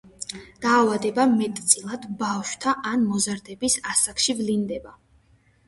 დაავადება 0.65 1.25
მეტწილად 1.33 2.09
ბავშვთა 2.23 2.75
ან 2.95 3.05
მოზარდობის 3.13 3.79
ასაკში 3.95 4.39
ვლინდება. 4.43 4.99